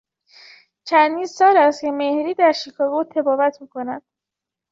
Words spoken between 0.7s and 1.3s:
چندین